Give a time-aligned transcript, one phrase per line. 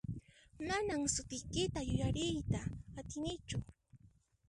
[0.67, 2.61] Manan sutiykita yuyariyta
[2.99, 3.57] atinichu.